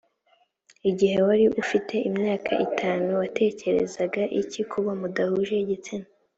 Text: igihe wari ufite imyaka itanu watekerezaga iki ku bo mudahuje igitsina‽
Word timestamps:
igihe 0.89 1.17
wari 1.27 1.45
ufite 1.61 1.95
imyaka 2.09 2.51
itanu 2.67 3.09
watekerezaga 3.21 4.23
iki 4.41 4.61
ku 4.69 4.77
bo 4.83 4.91
mudahuje 5.01 5.53
igitsina‽ 5.63 6.07